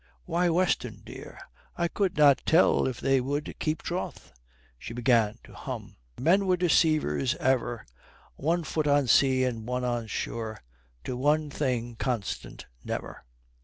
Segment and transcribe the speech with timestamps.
[0.25, 1.39] "Why, Weston; dear,
[1.77, 4.33] I could not tell if they would keep troth."
[4.79, 7.85] She began to hum: "Men were deceivers ever,
[8.35, 10.63] One foot on sea, and one on shore,
[11.03, 13.23] To one thing constant never."